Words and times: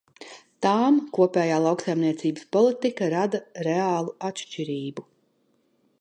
Tām 0.65 0.95
kopējā 1.17 1.59
lauksaimniecības 1.65 2.49
politika 2.57 3.13
rada 3.15 3.43
reālu 3.69 4.17
atšķirību. 4.31 5.07